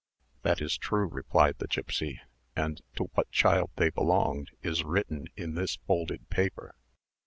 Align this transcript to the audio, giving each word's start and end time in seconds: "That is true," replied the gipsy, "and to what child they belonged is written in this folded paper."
"That 0.41 0.61
is 0.61 0.79
true," 0.79 1.05
replied 1.05 1.59
the 1.59 1.67
gipsy, 1.67 2.19
"and 2.55 2.81
to 2.95 3.11
what 3.13 3.29
child 3.29 3.69
they 3.75 3.91
belonged 3.91 4.49
is 4.63 4.83
written 4.83 5.27
in 5.37 5.53
this 5.53 5.75
folded 5.85 6.27
paper." 6.31 6.73